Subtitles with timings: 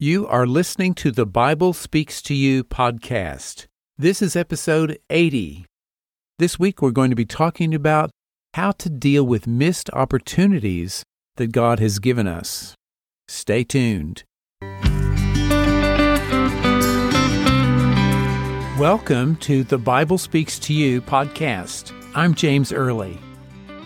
[0.00, 3.66] You are listening to the Bible Speaks to You podcast.
[3.96, 5.66] This is episode 80.
[6.38, 8.12] This week we're going to be talking about
[8.54, 11.02] how to deal with missed opportunities
[11.34, 12.76] that God has given us.
[13.26, 14.22] Stay tuned.
[18.78, 21.92] Welcome to the Bible Speaks to You podcast.
[22.14, 23.18] I'm James Early.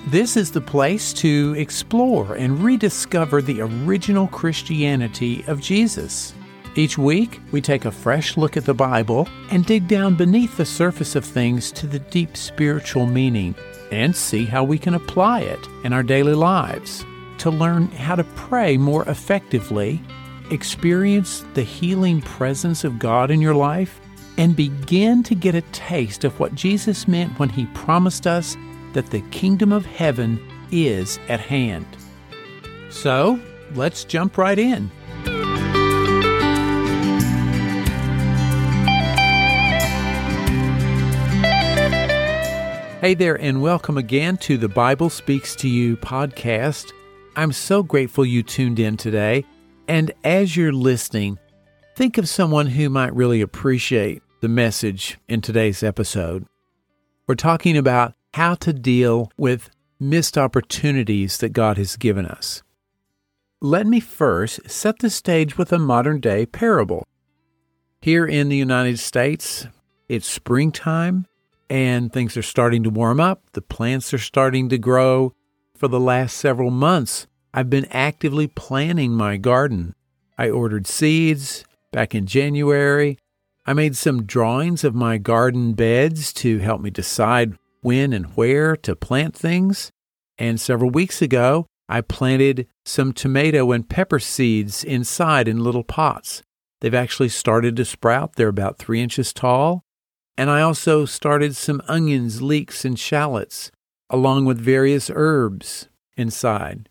[0.08, 6.34] This is the place to explore and rediscover the original Christianity of Jesus.
[6.74, 10.64] Each week, we take a fresh look at the Bible and dig down beneath the
[10.64, 13.54] surface of things to the deep spiritual meaning
[13.92, 17.04] and see how we can apply it in our daily lives
[17.38, 20.02] to learn how to pray more effectively,
[20.50, 24.00] experience the healing presence of God in your life,
[24.36, 28.56] and begin to get a taste of what Jesus meant when he promised us
[28.92, 31.86] that the kingdom of heaven is at hand.
[32.90, 33.38] So,
[33.74, 34.90] let's jump right in.
[43.02, 46.92] Hey there, and welcome again to the Bible Speaks to You podcast.
[47.34, 49.44] I'm so grateful you tuned in today.
[49.88, 51.40] And as you're listening,
[51.96, 56.46] think of someone who might really appreciate the message in today's episode.
[57.26, 62.62] We're talking about how to deal with missed opportunities that God has given us.
[63.60, 67.06] Let me first set the stage with a modern day parable.
[68.00, 69.66] Here in the United States,
[70.08, 71.26] it's springtime
[71.70, 73.44] and things are starting to warm up.
[73.52, 75.32] The plants are starting to grow.
[75.76, 79.94] For the last several months, I've been actively planning my garden.
[80.36, 83.18] I ordered seeds back in January.
[83.64, 88.76] I made some drawings of my garden beds to help me decide when and where
[88.76, 89.90] to plant things.
[90.38, 96.42] And several weeks ago, I planted some tomato and pepper seeds inside in little pots.
[96.80, 98.36] They've actually started to sprout.
[98.36, 99.84] They're about three inches tall.
[100.38, 103.70] And I also started some onions, leeks, and shallots,
[104.08, 106.88] along with various herbs inside.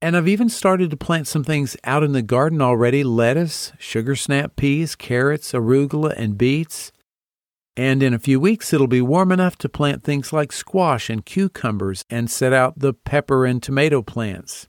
[0.00, 4.16] And I've even started to plant some things out in the garden already lettuce, sugar
[4.16, 6.92] snap peas, carrots, arugula, and beets.
[7.80, 11.24] And in a few weeks, it'll be warm enough to plant things like squash and
[11.24, 14.68] cucumbers and set out the pepper and tomato plants.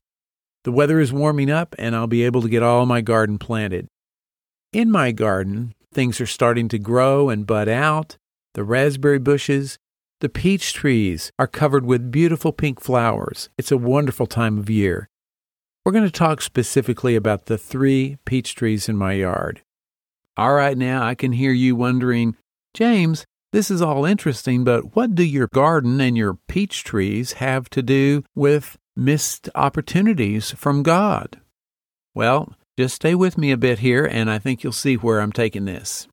[0.63, 3.87] The weather is warming up, and I'll be able to get all my garden planted.
[4.71, 8.17] In my garden, Things are starting to grow and bud out.
[8.53, 9.77] The raspberry bushes,
[10.21, 13.49] the peach trees are covered with beautiful pink flowers.
[13.57, 15.09] It's a wonderful time of year.
[15.83, 19.63] We're going to talk specifically about the three peach trees in my yard.
[20.37, 22.37] All right, now I can hear you wondering,
[22.73, 27.69] James, this is all interesting, but what do your garden and your peach trees have
[27.71, 31.41] to do with missed opportunities from God?
[32.15, 35.33] Well, just stay with me a bit here, and I think you'll see where I'm
[35.33, 36.07] taking this.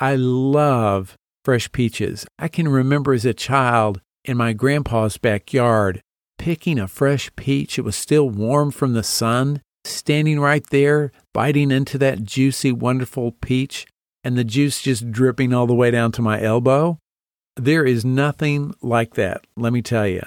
[0.00, 2.26] I love fresh peaches.
[2.38, 6.00] I can remember as a child in my grandpa's backyard
[6.38, 7.78] picking a fresh peach.
[7.78, 13.32] It was still warm from the sun, standing right there, biting into that juicy, wonderful
[13.32, 13.86] peach,
[14.24, 16.98] and the juice just dripping all the way down to my elbow.
[17.56, 20.22] There is nothing like that, let me tell you.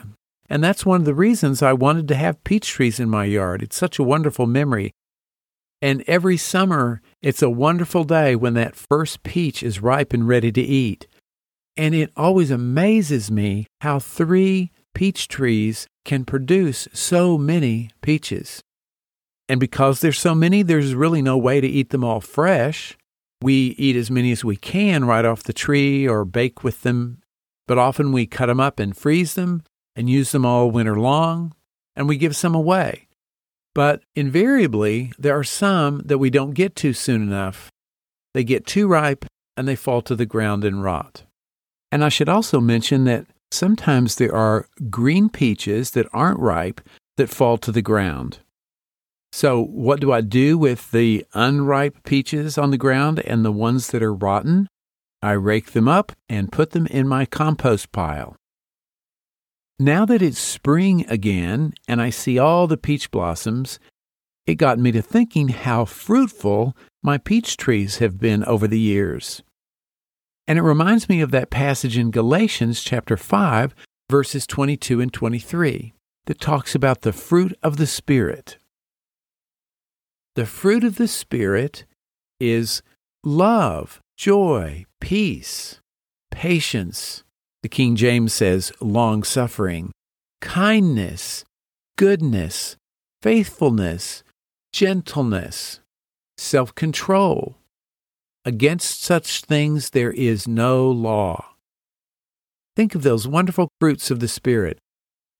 [0.50, 3.63] And that's one of the reasons I wanted to have peach trees in my yard.
[3.63, 4.91] It's such a wonderful memory.
[5.81, 10.51] And every summer, it's a wonderful day when that first peach is ripe and ready
[10.51, 11.07] to eat.
[11.78, 18.62] And it always amazes me how three peach trees can produce so many peaches.
[19.47, 22.97] And because there's so many, there's really no way to eat them all fresh.
[23.41, 27.22] We eat as many as we can right off the tree or bake with them,
[27.68, 29.63] but often we cut them up and freeze them
[29.96, 31.53] and use them all winter long,
[31.96, 33.07] and we give some away.
[33.74, 37.69] But invariably, there are some that we don't get to soon enough.
[38.34, 39.25] They get too ripe
[39.57, 41.24] and they fall to the ground and rot.
[41.91, 46.81] And I should also mention that sometimes there are green peaches that aren't ripe
[47.18, 48.40] that fall to the ground.
[49.31, 53.88] So, what do I do with the unripe peaches on the ground and the ones
[53.88, 54.68] that are rotten?
[55.22, 58.36] I rake them up and put them in my compost pile.
[59.80, 63.80] Now that it's spring again and I see all the peach blossoms,
[64.45, 69.42] it got me to thinking how fruitful my peach trees have been over the years.
[70.48, 73.74] And it reminds me of that passage in Galatians chapter 5,
[74.10, 75.94] verses 22 and 23,
[76.25, 78.57] that talks about the fruit of the Spirit.
[80.36, 81.83] The fruit of the Spirit
[82.39, 82.81] is
[83.24, 85.81] love, joy, peace,
[86.31, 87.24] patience,
[87.63, 89.92] the King James says long suffering,
[90.39, 91.44] kindness,
[91.98, 92.78] goodness,
[93.22, 94.24] faithfulness,
[94.72, 95.81] gentleness,
[96.38, 97.57] self control.
[98.45, 101.56] Against such things there is no law.
[102.75, 104.80] Think of those wonderful fruits of the Spirit.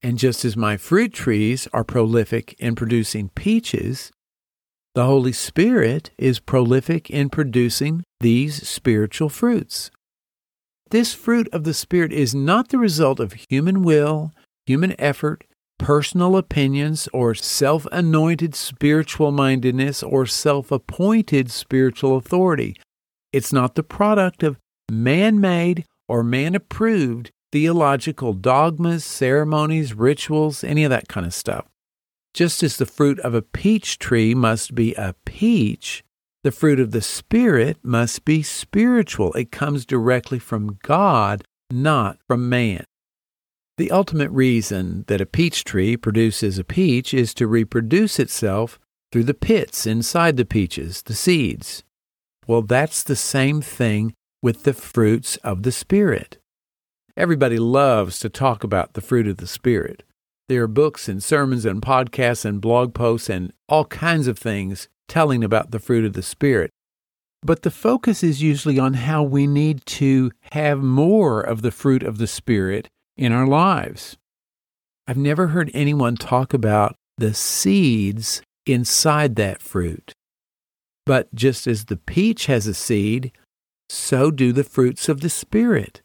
[0.04, 4.12] And just as my fruit trees are prolific in producing peaches,
[4.94, 9.90] the Holy Spirit is prolific in producing these spiritual fruits.
[10.90, 14.34] This fruit of the Spirit is not the result of human will,
[14.66, 15.46] human effort,
[15.80, 22.76] personal opinions, or self anointed spiritual mindedness or self appointed spiritual authority.
[23.32, 24.58] It's not the product of
[24.92, 31.66] man made or man approved theological dogmas, ceremonies, rituals, any of that kind of stuff.
[32.33, 36.04] Just as the fruit of a peach tree must be a peach,
[36.44, 39.33] the fruit of the Spirit must be spiritual.
[39.33, 42.86] It comes directly from God, not from man.
[43.78, 48.80] The ultimate reason that a peach tree produces a peach is to reproduce itself
[49.12, 51.84] through the pits inside the peaches, the seeds.
[52.48, 56.38] Well, that's the same thing with the fruits of the Spirit.
[57.18, 60.04] Everybody loves to talk about the fruit of the Spirit.
[60.51, 64.89] There are books and sermons and podcasts and blog posts and all kinds of things
[65.07, 66.71] telling about the fruit of the Spirit.
[67.42, 72.03] But the focus is usually on how we need to have more of the fruit
[72.03, 74.18] of the Spirit in our lives.
[75.07, 80.12] I've never heard anyone talk about the seeds inside that fruit.
[81.06, 83.31] But just as the peach has a seed,
[83.88, 86.01] so do the fruits of the Spirit.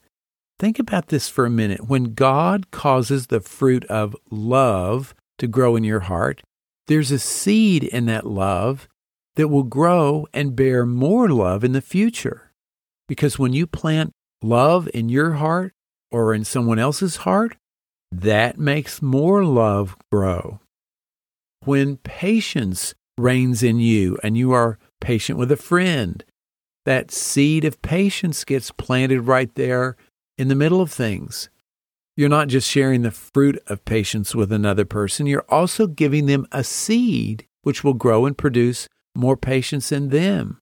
[0.58, 1.86] Think about this for a minute.
[1.86, 6.42] When God causes the fruit of love to grow in your heart,
[6.86, 8.88] there's a seed in that love
[9.34, 12.52] that will grow and bear more love in the future.
[13.06, 14.12] Because when you plant
[14.42, 15.72] love in your heart
[16.10, 17.56] or in someone else's heart,
[18.10, 20.60] that makes more love grow.
[21.64, 26.24] When patience reigns in you and you are patient with a friend,
[26.86, 29.96] that seed of patience gets planted right there
[30.38, 31.48] in the middle of things.
[32.16, 36.46] You're not just sharing the fruit of patience with another person, you're also giving them
[36.50, 40.60] a seed which will grow and produce more patience in them.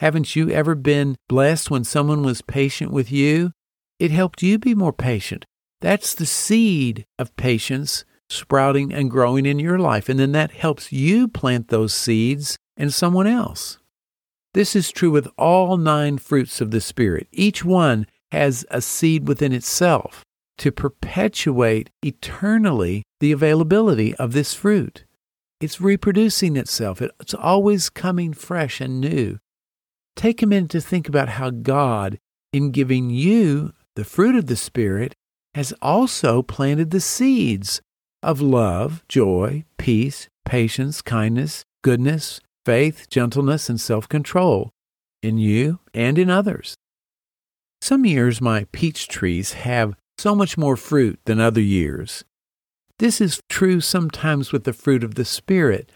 [0.00, 3.52] Haven't you ever been blessed when someone was patient with you?
[3.98, 5.44] It helped you be more patient.
[5.80, 10.08] That's the seed of patience sprouting and growing in your life.
[10.08, 13.78] And then that helps you plant those seeds in someone else.
[14.54, 17.28] This is true with all nine fruits of the Spirit.
[17.32, 20.24] Each one has a seed within itself
[20.58, 25.04] to perpetuate eternally the availability of this fruit.
[25.60, 29.38] It's reproducing itself, it's always coming fresh and new.
[30.16, 32.18] Take a minute to think about how God,
[32.52, 35.14] in giving you the fruit of the Spirit,
[35.54, 37.80] has also planted the seeds
[38.22, 44.70] of love, joy, peace, patience, kindness, goodness, faith, gentleness, and self control
[45.22, 46.74] in you and in others.
[47.90, 52.22] Some years my peach trees have so much more fruit than other years.
[53.00, 55.90] This is true sometimes with the fruit of the Spirit.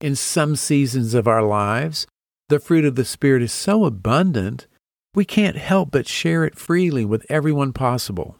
[0.00, 2.06] In some seasons of our lives,
[2.50, 4.68] the fruit of the Spirit is so abundant,
[5.12, 8.36] we can't help but share it freely with everyone possible.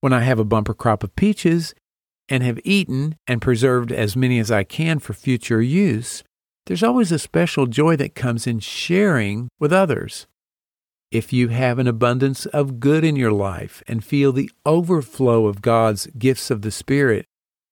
[0.00, 1.76] When I have a bumper crop of peaches
[2.28, 6.24] and have eaten and preserved as many as I can for future use,
[6.66, 10.26] there's always a special joy that comes in sharing with others.
[11.12, 15.62] If you have an abundance of good in your life and feel the overflow of
[15.62, 17.26] God's gifts of the Spirit,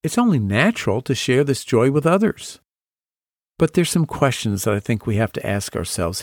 [0.05, 2.61] it's only natural to share this joy with others.
[3.59, 6.23] But there's some questions that I think we have to ask ourselves.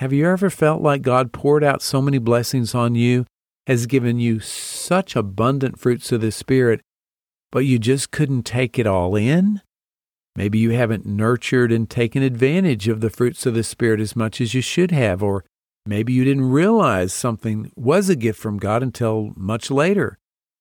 [0.00, 3.26] Have you ever felt like God poured out so many blessings on you,
[3.66, 6.80] has given you such abundant fruits of the Spirit,
[7.52, 9.60] but you just couldn't take it all in?
[10.34, 14.40] Maybe you haven't nurtured and taken advantage of the fruits of the Spirit as much
[14.40, 15.44] as you should have, or
[15.86, 20.18] Maybe you didn't realize something was a gift from God until much later.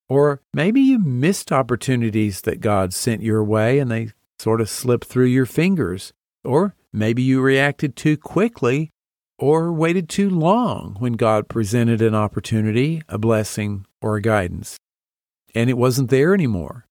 [0.08, 5.06] Or maybe you missed opportunities that God sent your way and they sort of slipped
[5.06, 6.14] through your fingers.
[6.44, 8.92] Or maybe you reacted too quickly
[9.38, 14.78] or waited too long when God presented an opportunity, a blessing, or a guidance,
[15.56, 16.86] and it wasn't there anymore.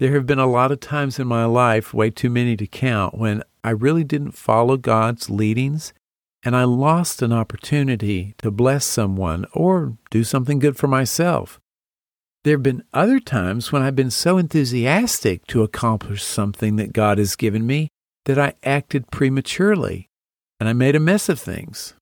[0.00, 3.16] There have been a lot of times in my life, way too many to count,
[3.16, 5.92] when I really didn't follow God's leadings
[6.44, 11.58] and I lost an opportunity to bless someone or do something good for myself.
[12.44, 17.16] There have been other times when I've been so enthusiastic to accomplish something that God
[17.16, 17.88] has given me
[18.26, 20.10] that I acted prematurely
[20.60, 21.94] and I made a mess of things.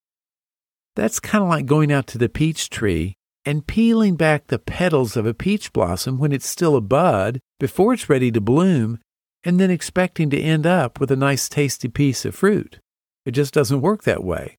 [0.97, 5.17] That's kind of like going out to the peach tree and peeling back the petals
[5.17, 8.99] of a peach blossom when it's still a bud before it's ready to bloom
[9.45, 12.79] and then expecting to end up with a nice tasty piece of fruit.
[13.25, 14.59] It just doesn't work that way.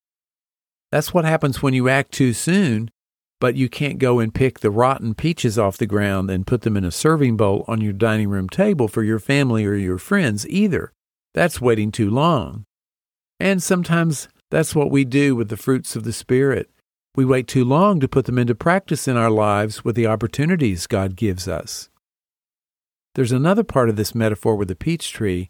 [0.91, 2.91] That's what happens when you act too soon,
[3.39, 6.77] but you can't go and pick the rotten peaches off the ground and put them
[6.77, 10.47] in a serving bowl on your dining room table for your family or your friends
[10.47, 10.93] either.
[11.33, 12.65] That's waiting too long.
[13.39, 16.69] And sometimes that's what we do with the fruits of the Spirit.
[17.15, 20.87] We wait too long to put them into practice in our lives with the opportunities
[20.87, 21.89] God gives us.
[23.15, 25.49] There's another part of this metaphor with the peach tree.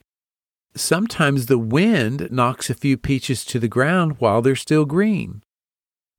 [0.76, 5.44] Sometimes the wind knocks a few peaches to the ground while they're still green.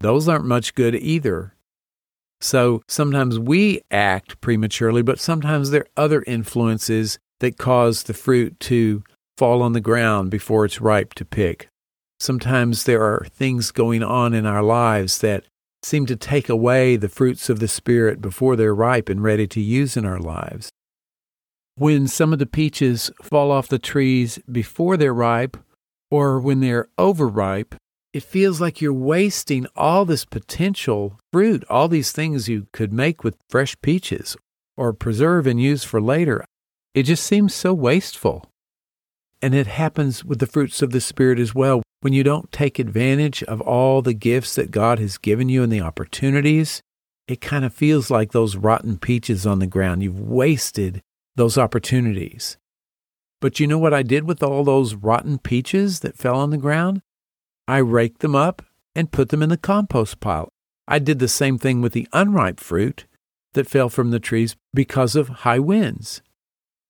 [0.01, 1.55] Those aren't much good either.
[2.41, 8.61] So sometimes we act prematurely, but sometimes there are other influences that cause the fruit
[8.61, 9.03] to
[9.37, 11.69] fall on the ground before it's ripe to pick.
[12.21, 15.45] Sometimes there are things going on in our lives that
[15.83, 19.61] seem to take away the fruits of the Spirit before they're ripe and ready to
[19.61, 20.71] use in our lives.
[21.77, 25.57] When some of the peaches fall off the trees before they're ripe,
[26.11, 27.75] or when they're overripe,
[28.13, 33.25] it feels like you're wasting all this potential fruit, all these things you could make
[33.25, 34.37] with fresh peaches
[34.77, 36.45] or preserve and use for later.
[36.95, 38.47] It just seems so wasteful.
[39.43, 41.83] And it happens with the fruits of the Spirit as well.
[42.03, 45.73] When you don't take advantage of all the gifts that God has given you and
[45.73, 46.83] the opportunities,
[47.27, 50.05] it kind of feels like those rotten peaches on the ground.
[50.05, 51.03] You've wasted
[51.37, 52.57] those opportunities.
[53.41, 56.57] But you know what I did with all those rotten peaches that fell on the
[56.57, 57.03] ground?
[57.69, 58.63] I raked them up
[58.95, 60.49] and put them in the compost pile.
[60.87, 63.07] I did the same thing with the unripe fruit
[63.55, 66.23] that fell from the trees because of high winds.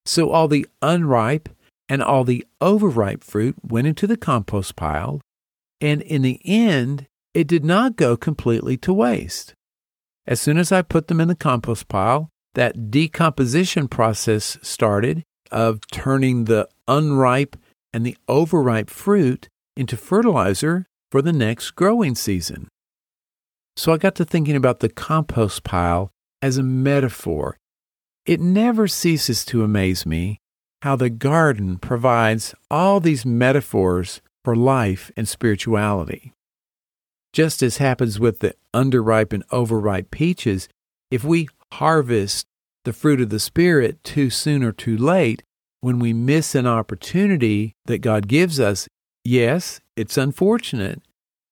[0.04, 1.48] So all the unripe
[1.88, 5.20] and all the overripe fruit went into the compost pile,
[5.80, 9.54] and in the end, it did not go completely to waste.
[10.26, 15.80] As soon as I put them in the compost pile, that decomposition process started of
[15.92, 17.56] turning the unripe
[17.92, 22.68] and the overripe fruit into fertilizer for the next growing season.
[23.76, 27.56] So I got to thinking about the compost pile as a metaphor.
[28.26, 30.38] It never ceases to amaze me
[30.82, 36.32] how the garden provides all these metaphors for life and spirituality.
[37.32, 40.68] Just as happens with the underripe and overripe peaches,
[41.10, 42.46] if we harvest
[42.84, 45.42] the fruit of the Spirit too soon or too late,
[45.80, 48.88] when we miss an opportunity that God gives us,
[49.24, 51.02] yes, it's unfortunate,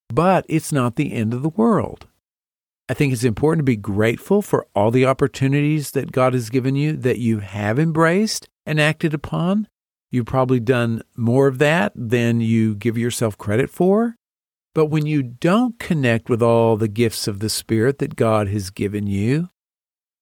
[0.08, 2.06] but it's not the end of the world.
[2.88, 6.76] I think it's important to be grateful for all the opportunities that God has given
[6.76, 9.68] you that you have embraced and acted upon.
[10.10, 14.16] You've probably done more of that than you give yourself credit for.
[14.74, 18.70] But when you don't connect with all the gifts of the Spirit that God has
[18.70, 19.48] given you,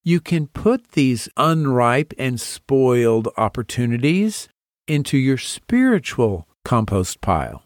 [0.03, 4.49] you can put these unripe and spoiled opportunities
[4.87, 7.63] into your spiritual compost pile.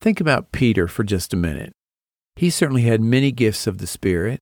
[0.00, 1.72] Think about Peter for just a minute.
[2.34, 4.40] He certainly had many gifts of the Spirit,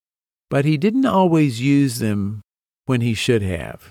[0.51, 2.41] but he didn't always use them
[2.87, 3.91] when he should have.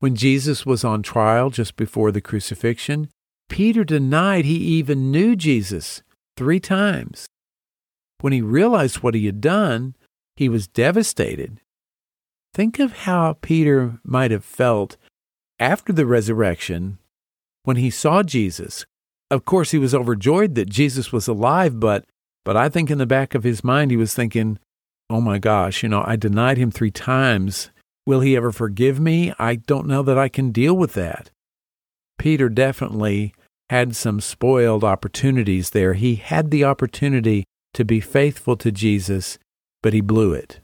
[0.00, 3.08] When Jesus was on trial just before the crucifixion,
[3.48, 6.02] Peter denied he even knew Jesus
[6.36, 7.26] three times.
[8.20, 9.96] When he realized what he had done,
[10.36, 11.60] he was devastated.
[12.58, 14.96] Think of how Peter might have felt
[15.60, 16.98] after the resurrection
[17.62, 18.84] when he saw Jesus.
[19.30, 22.04] Of course, he was overjoyed that Jesus was alive, but,
[22.44, 24.58] but I think in the back of his mind, he was thinking,
[25.08, 27.70] oh my gosh, you know, I denied him three times
[28.04, 29.32] Will he ever forgive me?
[29.38, 31.30] I don't know that I can deal with that.
[32.18, 33.34] Peter definitely
[33.70, 35.94] had some spoiled opportunities there.
[35.94, 39.38] He had the opportunity to be faithful to Jesus,
[39.80, 40.58] but he blew it.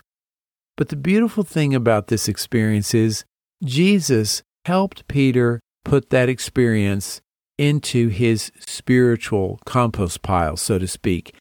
[0.77, 3.25] But the beautiful thing about this experience is
[3.63, 7.21] Jesus helped Peter put that experience
[7.59, 11.35] into his spiritual compost pile, so to speak.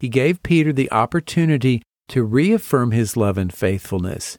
[0.00, 4.38] He gave Peter the opportunity to reaffirm his love and faithfulness.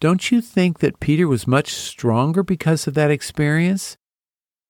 [0.00, 3.96] Don't you think that Peter was much stronger because of that experience?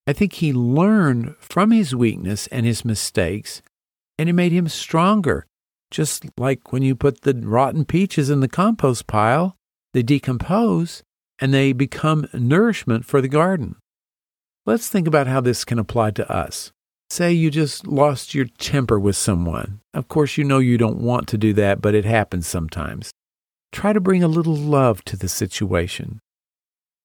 [0.07, 3.61] I think he learned from his weakness and his mistakes,
[4.19, 5.47] and it made him stronger.
[5.91, 9.57] Just like when you put the rotten peaches in the compost pile,
[9.95, 11.03] they decompose
[11.39, 13.77] and they become nourishment for the garden.
[14.65, 16.73] Let's think about how this can apply to us.
[17.09, 19.81] Say you just lost your temper with someone.
[19.95, 23.13] Of course, you know you don't want to do that, but it happens sometimes.
[23.71, 26.21] Try to bring a little love to the situation.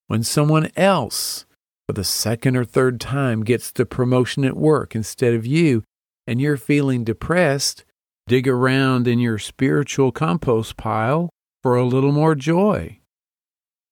[0.07, 1.45] When someone else,
[1.87, 5.83] for the second or third time, gets the promotion at work instead of you,
[6.25, 7.85] and you're feeling depressed,
[8.27, 11.29] dig around in your spiritual compost pile
[11.63, 12.97] for a little more joy.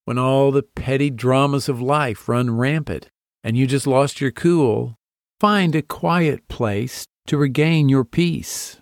[0.06, 3.08] when all the petty dramas of life run rampant
[3.44, 4.96] and you just lost your cool,
[5.40, 8.78] find a quiet place to regain your peace.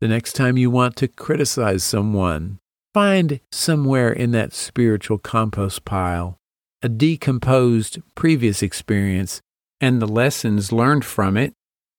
[0.00, 2.58] The next time you want to criticize someone,
[2.92, 6.36] find somewhere in that spiritual compost pile
[6.82, 9.40] a decomposed previous experience
[9.80, 11.52] and the lessons learned from it,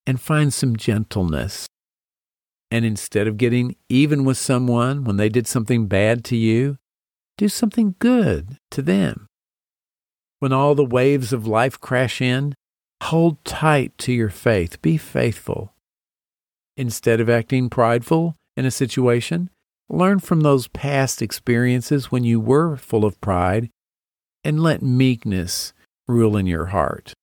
[0.05, 1.67] and find some gentleness.
[2.69, 6.77] And instead of getting even with someone when they did something bad to you,
[7.37, 9.27] do something good to them.
[10.39, 12.53] When all the waves of life crash in,
[13.03, 14.81] hold tight to your faith.
[14.81, 15.73] Be faithful.
[16.75, 19.49] Instead of acting prideful in a situation,
[19.89, 23.69] learn from those past experiences when you were full of pride
[24.43, 25.73] and let meekness
[26.07, 27.13] rule in your heart.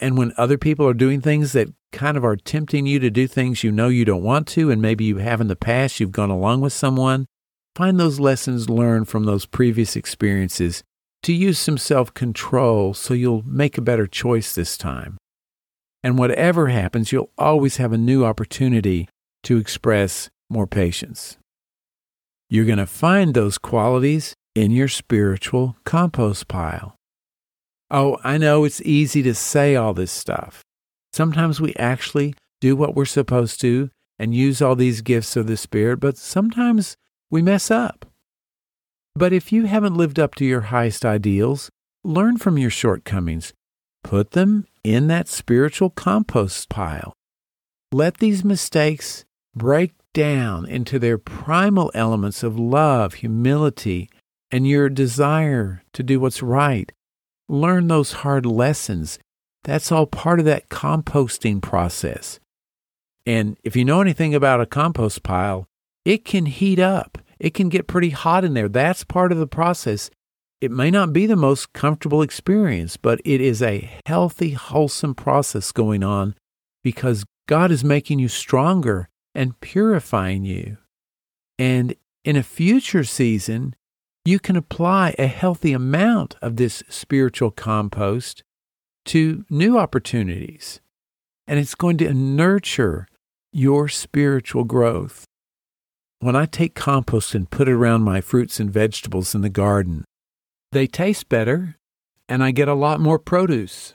[0.00, 3.26] And when other people are doing things that kind of are tempting you to do
[3.26, 6.10] things you know you don't want to, and maybe you have in the past, you've
[6.10, 7.24] gone along with someone,
[7.76, 10.82] find those lessons learned from those previous experiences
[11.22, 15.16] to use some self control so you'll make a better choice this time.
[16.02, 19.08] And whatever happens, you'll always have a new opportunity
[19.44, 21.38] to express more patience.
[22.50, 26.96] You're going to find those qualities in your spiritual compost pile.
[27.88, 30.63] Oh, I know it's easy to say all this stuff.
[31.14, 35.56] Sometimes we actually do what we're supposed to and use all these gifts of the
[35.56, 36.96] Spirit, but sometimes
[37.30, 38.04] we mess up.
[39.14, 41.70] But if you haven't lived up to your highest ideals,
[42.02, 43.52] learn from your shortcomings.
[44.02, 47.12] Put them in that spiritual compost pile.
[47.92, 54.10] Let these mistakes break down into their primal elements of love, humility,
[54.50, 56.90] and your desire to do what's right
[57.48, 59.18] learn those hard lessons.
[59.64, 62.38] That's all part of that composting process.
[63.26, 65.66] And if you know anything about a compost pile,
[66.04, 67.18] it can heat up.
[67.38, 68.68] It can get pretty hot in there.
[68.68, 70.10] That's part of the process.
[70.60, 75.72] It may not be the most comfortable experience, but it is a healthy, wholesome process
[75.72, 76.34] going on
[76.82, 80.76] because God is making you stronger and purifying you.
[81.58, 83.74] And in a future season,
[84.24, 88.42] you can apply a healthy amount of this spiritual compost
[89.06, 90.80] to new opportunities.
[91.46, 93.06] And it's going to nurture
[93.52, 95.24] your spiritual growth.
[96.20, 100.04] When I take compost and put it around my fruits and vegetables in the garden,
[100.72, 101.76] they taste better
[102.28, 103.94] and I get a lot more produce.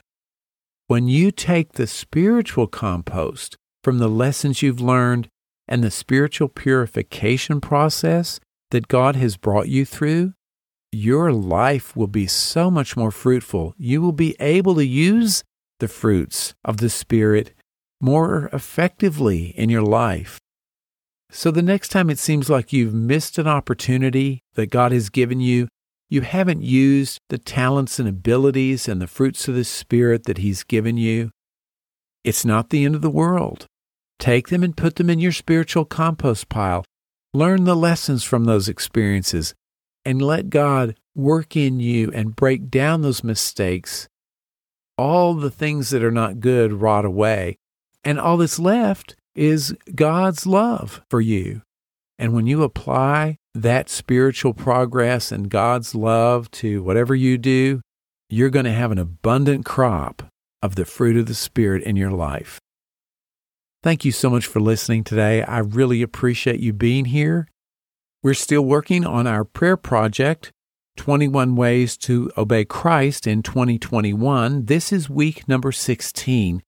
[0.86, 5.28] When you take the spiritual compost from the lessons you've learned
[5.68, 10.34] and the spiritual purification process that God has brought you through,
[10.92, 13.74] your life will be so much more fruitful.
[13.78, 15.44] You will be able to use
[15.78, 17.52] the fruits of the Spirit
[18.00, 20.38] more effectively in your life.
[21.30, 25.40] So the next time it seems like you've missed an opportunity that God has given
[25.40, 25.68] you,
[26.08, 30.64] you haven't used the talents and abilities and the fruits of the Spirit that He's
[30.64, 31.30] given you,
[32.24, 33.66] it's not the end of the world.
[34.18, 36.84] Take them and put them in your spiritual compost pile.
[37.32, 39.54] Learn the lessons from those experiences
[40.04, 44.08] and let God work in you and break down those mistakes.
[44.96, 47.56] All the things that are not good rot away.
[48.04, 51.62] And all that's left is God's love for you.
[52.18, 57.80] And when you apply that spiritual progress and God's love to whatever you do,
[58.28, 60.22] you're going to have an abundant crop
[60.62, 62.60] of the fruit of the Spirit in your life.
[63.82, 65.42] Thank you so much for listening today.
[65.42, 67.48] I really appreciate you being here.
[68.22, 70.52] We're still working on our prayer project,
[70.98, 74.66] 21 Ways to Obey Christ in 2021.
[74.66, 76.62] This is week number 16.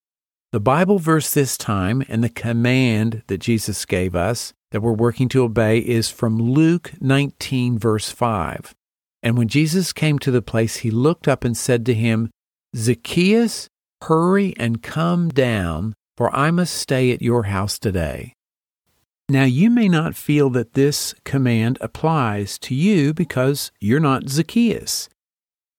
[0.51, 5.29] The Bible verse this time and the command that Jesus gave us that we're working
[5.29, 8.73] to obey is from Luke 19, verse 5.
[9.21, 12.31] And when Jesus came to the place, he looked up and said to him,
[12.75, 13.67] Zacchaeus,
[14.01, 18.33] hurry and come down, for I must stay at your house today.
[19.29, 25.09] Now, you may not feel that this command applies to you because you're not Zacchaeus.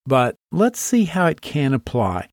[0.07, 2.28] But let's see how it can apply.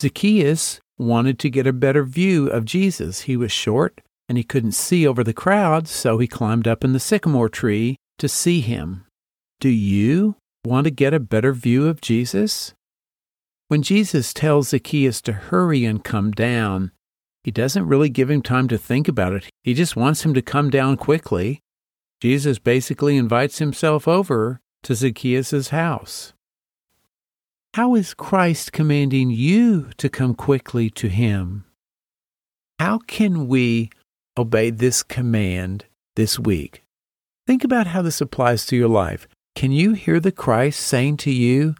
[0.00, 3.22] Zacchaeus wanted to get a better view of Jesus.
[3.22, 6.92] He was short and he couldn't see over the crowd, so he climbed up in
[6.92, 9.04] the sycamore tree to see him.
[9.60, 12.72] Do you want to get a better view of Jesus?
[13.68, 16.92] When Jesus tells Zacchaeus to hurry and come down,
[17.44, 19.48] he doesn't really give him time to think about it.
[19.62, 21.60] He just wants him to come down quickly.
[22.20, 26.32] Jesus basically invites himself over to Zacchaeus' house.
[27.74, 31.64] How is Christ commanding you to come quickly to him?
[32.78, 33.90] How can we
[34.36, 36.82] obey this command this week?
[37.46, 39.26] Think about how this applies to your life.
[39.56, 41.74] Can you hear the Christ saying to you,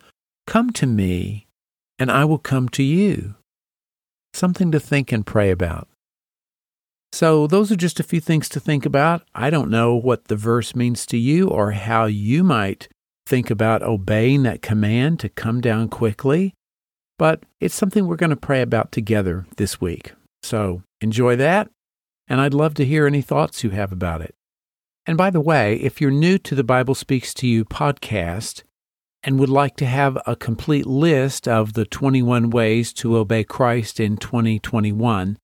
[0.47, 1.47] Come to me,
[1.99, 3.37] and I will come to you?
[4.35, 5.89] Something to think and pray about.
[7.13, 9.23] So, those are just a few things to think about.
[9.35, 12.89] I don't know what the verse means to you or how you might
[13.27, 16.55] think about obeying that command to come down quickly,
[17.19, 20.13] but it's something we're going to pray about together this week.
[20.43, 21.69] So, enjoy that,
[22.29, 24.35] and I'd love to hear any thoughts you have about it.
[25.05, 28.63] And by the way, if you're new to the Bible Speaks to You podcast
[29.25, 34.01] and would like to have a complete list of the 21 ways to obey Christ
[34.01, 35.39] in 2021,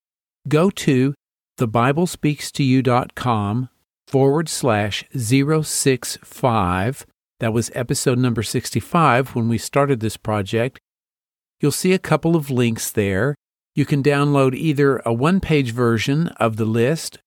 [0.48, 1.14] go to
[1.58, 3.68] thebiblespeakstoyou.com
[4.06, 7.06] forward slash 065.
[7.40, 10.80] That was episode number 65 when we started this project.
[11.60, 13.34] You'll see a couple of links there.
[13.74, 17.18] You can download either a one page version of the list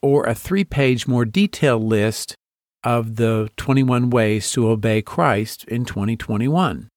[0.00, 2.36] or a three page, more detailed list
[2.84, 6.88] of the 21 ways to obey Christ in 2021.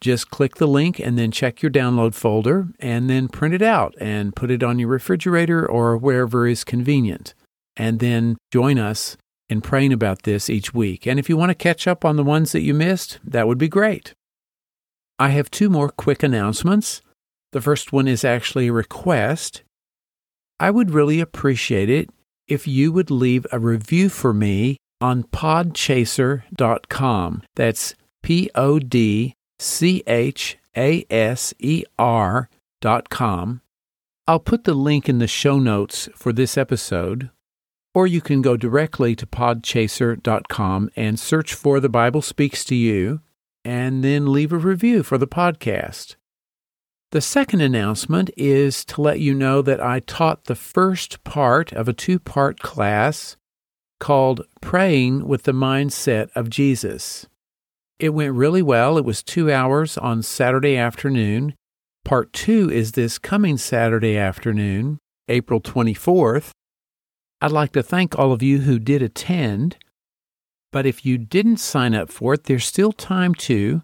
[0.00, 3.94] Just click the link and then check your download folder and then print it out
[3.98, 7.34] and put it on your refrigerator or wherever is convenient.
[7.76, 9.16] And then join us
[9.48, 11.06] in praying about this each week.
[11.06, 13.58] And if you want to catch up on the ones that you missed, that would
[13.58, 14.12] be great.
[15.18, 17.00] I have two more quick announcements.
[17.52, 19.62] The first one is actually a request.
[20.60, 22.10] I would really appreciate it
[22.48, 27.42] if you would leave a review for me on podchaser.com.
[27.54, 32.48] That's P O D C H A S E R
[32.80, 33.60] dot com.
[34.26, 37.30] I'll put the link in the show notes for this episode,
[37.94, 43.20] or you can go directly to podchaser.com and search for The Bible Speaks to You,
[43.64, 46.16] and then leave a review for the podcast.
[47.12, 51.86] The second announcement is to let you know that I taught the first part of
[51.86, 53.36] a two part class
[53.98, 57.26] called Praying with the Mindset of Jesus.
[57.98, 58.98] It went really well.
[58.98, 61.54] It was two hours on Saturday afternoon.
[62.04, 66.50] Part two is this coming Saturday afternoon, April 24th.
[67.40, 69.76] I'd like to thank all of you who did attend,
[70.72, 73.82] but if you didn't sign up for it, there's still time to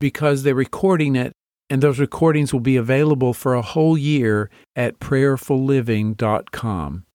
[0.00, 1.32] because they're recording it,
[1.70, 7.06] and those recordings will be available for a whole year at prayerfulliving.com.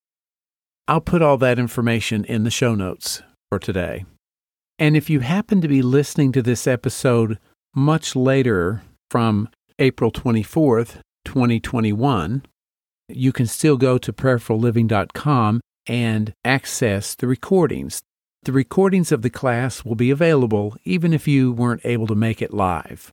[0.89, 3.21] I'll put all that information in the show notes
[3.51, 4.05] for today.
[4.79, 7.37] And if you happen to be listening to this episode
[7.75, 12.41] much later from April 24th, 2021,
[13.07, 18.01] you can still go to prayerfulliving.com and access the recordings.
[18.41, 22.41] The recordings of the class will be available even if you weren't able to make
[22.41, 23.11] it live.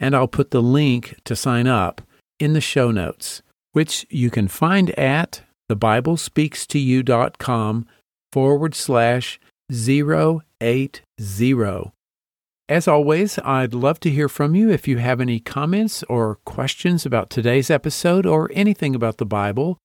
[0.00, 2.02] And I'll put the link to sign up
[2.40, 3.40] in the show notes,
[3.70, 5.42] which you can find at
[5.74, 7.86] thebiblespeakstoyou.com
[8.32, 9.38] forward slash
[9.70, 10.42] 080.
[12.68, 17.04] As always, I'd love to hear from you if you have any comments or questions
[17.04, 19.78] about today's episode or anything about the Bible,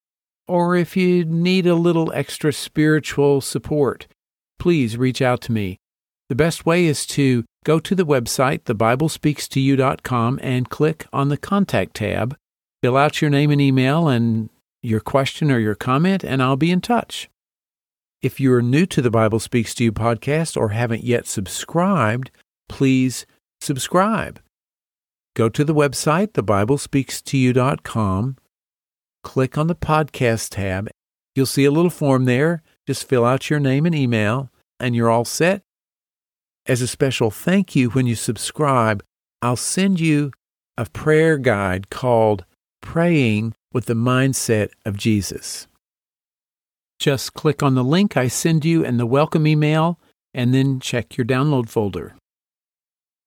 [0.47, 4.07] or if you need a little extra spiritual support,
[4.59, 5.77] please reach out to me.
[6.29, 11.95] The best way is to go to the website, thebiblespeakstoyou.com, and click on the Contact
[11.95, 12.37] tab.
[12.81, 14.49] Fill out your name and email and
[14.81, 17.29] your question or your comment, and I'll be in touch.
[18.21, 22.31] If you're new to the Bible Speaks to You podcast or haven't yet subscribed,
[22.67, 23.27] please
[23.61, 24.39] subscribe.
[25.35, 28.37] Go to the website, thebiblespeakstoyou.com,
[29.23, 30.89] click on the podcast tab.
[31.35, 32.63] You'll see a little form there.
[32.87, 35.61] Just fill out your name and email, and you're all set.
[36.65, 39.03] As a special thank you when you subscribe,
[39.41, 40.31] I'll send you
[40.77, 42.45] a prayer guide called
[42.81, 45.67] Praying with the Mindset of Jesus.
[46.99, 49.99] Just click on the link I send you in the welcome email
[50.33, 52.15] and then check your download folder.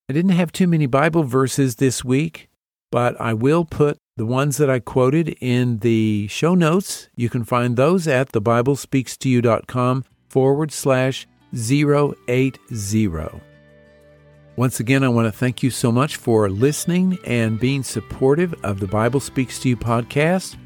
[0.08, 2.48] I didn't have too many Bible verses this week,
[2.90, 7.08] but I will put the ones that I quoted in the show notes.
[7.14, 13.49] You can find those at thebiblespeakstoyou.com forward slash 080.
[14.60, 18.78] Once again, I want to thank you so much for listening and being supportive of
[18.78, 20.58] the Bible Speaks to You podcast.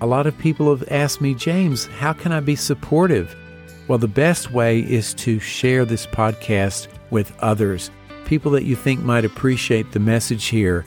[0.00, 3.34] A lot of people have asked me, James, how can I be supportive?
[3.88, 7.90] Well, the best way is to share this podcast with others,
[8.24, 10.86] people that you think might appreciate the message here.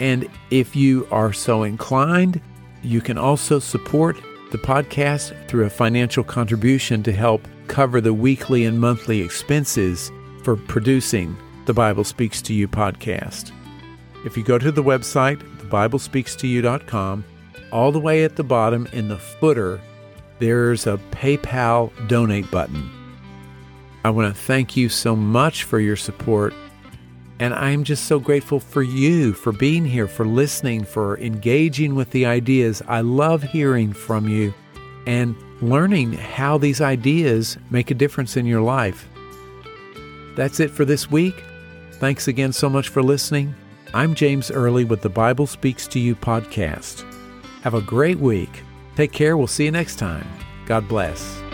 [0.00, 2.40] And if you are so inclined,
[2.82, 4.16] you can also support
[4.52, 10.10] the podcast through a financial contribution to help cover the weekly and monthly expenses
[10.46, 13.50] for producing the Bible Speaks to You podcast.
[14.24, 17.24] If you go to the website, thebiblespeakstoyou.com,
[17.72, 19.80] all the way at the bottom in the footer,
[20.38, 22.88] there's a PayPal donate button.
[24.04, 26.54] I want to thank you so much for your support.
[27.40, 32.12] And I'm just so grateful for you, for being here, for listening, for engaging with
[32.12, 32.84] the ideas.
[32.86, 34.54] I love hearing from you
[35.08, 39.08] and learning how these ideas make a difference in your life.
[40.36, 41.42] That's it for this week.
[41.92, 43.54] Thanks again so much for listening.
[43.94, 47.10] I'm James Early with the Bible Speaks to You podcast.
[47.62, 48.62] Have a great week.
[48.94, 49.36] Take care.
[49.36, 50.28] We'll see you next time.
[50.66, 51.45] God bless.